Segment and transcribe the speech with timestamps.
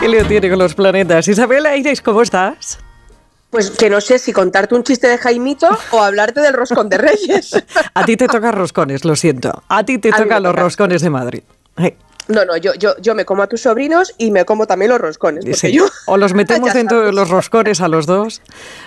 [0.00, 1.28] ¿Qué lío tiene con los planetas?
[1.28, 2.78] Isabel Aires, ¿cómo estás?
[3.50, 6.98] Pues que no sé si contarte un chiste de Jaimito o hablarte del roscón de
[6.98, 7.50] Reyes.
[7.94, 9.62] A ti te tocan roscones, lo siento.
[9.68, 10.62] A ti te A tocan los toca.
[10.62, 11.42] roscones de Madrid.
[11.78, 11.96] Eh,
[12.28, 15.00] No, no, yo, yo, yo me como a tus sobrinos y me como también los
[15.00, 15.44] roscones.
[15.58, 15.72] Sí.
[15.72, 18.40] yo, O los metemos dentro de los roscones a los dos,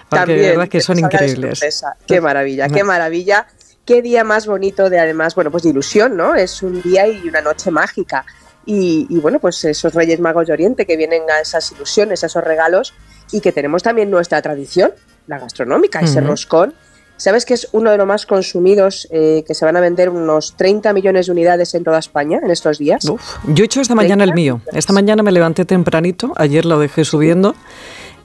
[0.09, 1.61] porque También, de verdad que son increíbles.
[2.07, 3.47] Qué maravilla, qué maravilla.
[3.85, 6.35] Qué día más bonito de además, bueno, pues de ilusión, ¿no?
[6.35, 8.25] Es un día y una noche mágica.
[8.65, 12.27] Y, y, bueno, pues esos Reyes Magos de Oriente que vienen a esas ilusiones, a
[12.27, 12.93] esos regalos,
[13.31, 14.91] y que tenemos también nuestra tradición,
[15.27, 16.27] la gastronómica, ese Ujú.
[16.29, 16.73] roscón.
[17.15, 20.57] ¿Sabes que es uno de los más consumidos, eh, que se van a vender unos
[20.57, 23.05] 30 millones de unidades en toda España en estos días?
[23.05, 24.61] Uf, yo he hecho esta mañana el mío.
[24.73, 27.55] Esta mañana me levanté tempranito, ayer lo dejé subiendo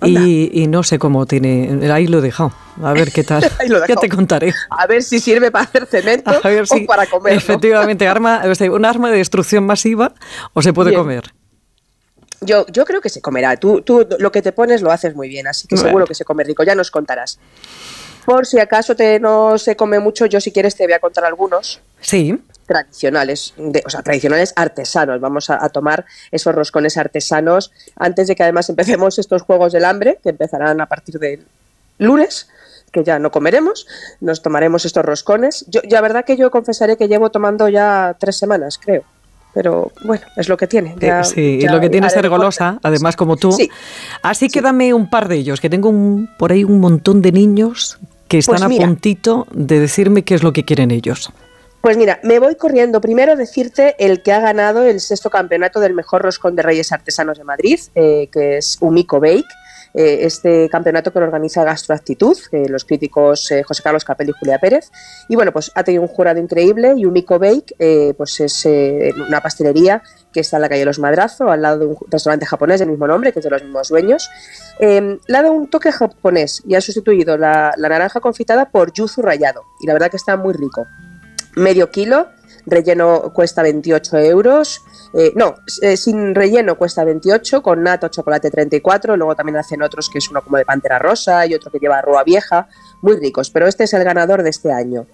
[0.02, 1.90] y, y no sé cómo tiene.
[1.92, 2.52] Ahí lo he dejado.
[2.82, 3.44] A ver qué tal.
[3.58, 4.54] Ahí lo ya te contaré.
[4.70, 7.32] A ver si sirve para hacer cemento A ver si o para comer.
[7.34, 10.12] efectivamente arma, o sea, un arma de destrucción masiva
[10.52, 11.02] o se puede Bien.
[11.02, 11.24] comer.
[12.40, 13.56] Yo, yo creo que se comerá.
[13.56, 15.88] Tú, tú lo que te pones lo haces muy bien, así que Bueno.
[15.88, 16.62] seguro que se come rico.
[16.62, 17.40] Ya nos contarás.
[18.24, 21.24] Por si acaso te, no se come mucho, yo si quieres te voy a contar
[21.24, 22.38] algunos Sí.
[22.68, 25.20] Tradicionales, de- o sea, tradicionales artesanos.
[25.20, 29.84] Vamos a, a tomar esos roscones artesanos antes de que además empecemos estos juegos del
[29.84, 31.40] hambre, que empezarán a partir del
[31.98, 32.48] lunes,
[32.92, 33.86] que ya no comeremos,
[34.20, 35.64] nos tomaremos estos roscones.
[35.68, 39.02] Yo, ya verdad que yo confesaré que llevo tomando ya tres semanas, creo.
[39.54, 40.94] Pero bueno, es lo que tiene.
[41.00, 43.50] ya- Eh, sí, ya lo que tiene es ser golosa, además como tú.
[43.50, 43.68] Sí.
[44.22, 47.32] Así que dame un par de ellos, que tengo un, por ahí un montón de
[47.32, 48.84] niños que están Pues mira.
[48.84, 51.32] a puntito de decirme qué es lo que quieren ellos.
[51.80, 53.00] Pues mira, me voy corriendo.
[53.00, 57.38] Primero decirte el que ha ganado el sexto campeonato del mejor roscón de Reyes Artesanos
[57.38, 59.46] de Madrid, eh, que es Umico Bake.
[59.94, 64.32] eh, este campeonato que lo organiza Gastroactitud, eh, los críticos eh, José Carlos Capel y
[64.32, 64.90] Julia Pérez.
[65.28, 70.02] Y bueno, pues ha tenido un jurado increíble y Umico Bake pues es una pastelería
[70.32, 73.06] que está en la calle Los Madrazo, al lado de un restaurante japonés del mismo
[73.06, 74.28] nombre, que es de los mismos dueños.
[74.78, 78.92] Eh, le ha dado un toque japonés y ha sustituido la, la naranja confitada por
[78.92, 79.62] yuzu rallado.
[79.80, 80.86] Y la verdad que está muy rico
[81.58, 82.28] medio kilo,
[82.66, 84.82] relleno cuesta 28 euros,
[85.14, 90.10] eh, no, eh, sin relleno cuesta 28, con nata chocolate 34, luego también hacen otros
[90.10, 92.68] que es uno como de pantera rosa y otro que lleva roa vieja,
[93.02, 95.06] muy ricos, pero este es el ganador de este año.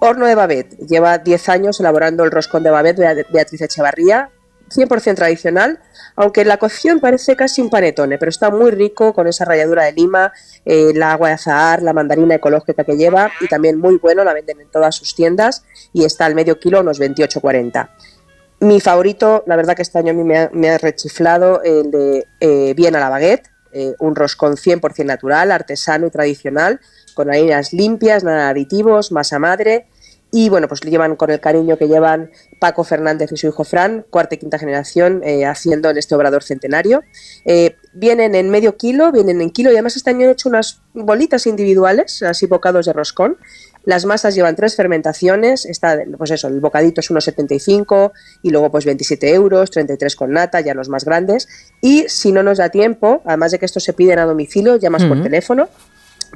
[0.00, 4.30] Horno de Babet, lleva 10 años elaborando el roscón de Babet de Beatriz Echevarría,
[4.68, 5.80] 100% tradicional,
[6.16, 9.92] aunque la cocción parece casi un panetone, pero está muy rico con esa ralladura de
[9.92, 10.32] lima,
[10.64, 14.32] eh, el agua de azahar, la mandarina ecológica que lleva y también muy bueno, la
[14.32, 17.88] venden en todas sus tiendas y está al medio kilo unos 28,40.
[18.60, 22.74] Mi favorito, la verdad que este año a mí me ha, rechiflado el de eh,
[22.74, 26.80] Bien a la Baguette, eh, un roscón 100% natural, artesano y tradicional,
[27.14, 29.86] con harinas limpias, nada de aditivos, masa madre
[30.34, 33.64] y bueno, pues lo llevan con el cariño que llevan Paco Fernández y su hijo
[33.64, 37.02] Fran, cuarta y quinta generación, eh, haciendo en este obrador centenario.
[37.44, 40.80] Eh, vienen en medio kilo, vienen en kilo y además este año han hecho unas
[40.94, 43.36] bolitas individuales, así bocados de roscón.
[43.84, 48.12] Las masas llevan tres fermentaciones, está, pues eso, el bocadito es 1,75
[48.42, 51.46] y luego pues 27 euros, 33 con nata, ya los más grandes.
[51.82, 55.04] Y si no nos da tiempo, además de que estos se piden a domicilio, llamas
[55.04, 55.24] por Ujú.
[55.24, 55.68] teléfono,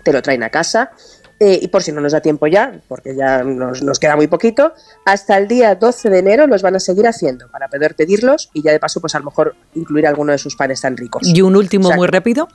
[0.02, 0.90] te lo traen a casa.
[1.38, 4.26] Eh, y por si no nos da tiempo ya, porque ya nos, nos queda muy
[4.26, 4.72] poquito,
[5.04, 8.62] hasta el día 12 de enero los van a seguir haciendo para poder pedirlos y
[8.62, 11.26] ya de paso, pues a lo mejor incluir alguno de sus panes tan ricos.
[11.26, 12.48] Y un último O sea, muy rápido.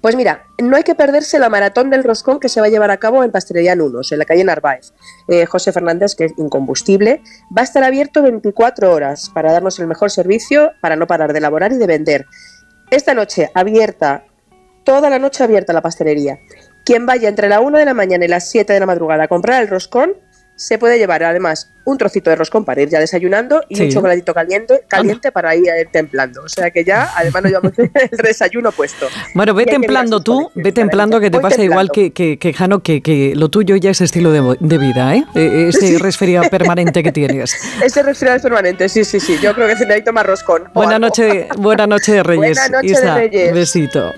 [0.00, 2.90] Pues mira, no hay que perderse la maratón del roscón que se va a llevar
[2.90, 4.92] a cabo en Pastelería Nunos, en la calle Narváez.
[5.28, 7.22] Eh, José Fernández, que es incombustible,
[7.56, 11.38] va a estar abierto 24 horas para darnos el mejor servicio, para no parar de
[11.38, 12.26] elaborar y de vender.
[12.90, 14.24] Esta noche abierta,
[14.84, 16.38] toda la noche abierta la pastelería.
[16.86, 19.28] Quien vaya entre la 1 de la mañana y las 7 de la madrugada a
[19.28, 20.12] comprar el roscón,
[20.54, 23.82] se puede llevar además un trocito de roscón para ir ya desayunando y Sí.
[23.82, 26.42] un chocolatito caliente, caliente para ir eh, templando.
[26.44, 27.90] O sea que ya además nos llevamos el
[28.22, 29.06] desayuno puesto.
[29.34, 33.02] Bueno, ve templando tú, ve templando que te pasa igual que, que, que, Jano, que,
[33.02, 35.24] que lo tuyo ya es estilo de, de vida, ¿eh?
[35.34, 37.54] Eh, Ese resfriado permanente que tienes.
[37.84, 39.36] Ese resfriado es permanente, sí, sí, sí.
[39.42, 40.70] Yo creo que necesito más roscón.
[40.72, 42.56] Buena noche, buena noche de Reyes.
[42.58, 43.52] Buena noche de Isa, Reyes.
[43.52, 44.12] Besito.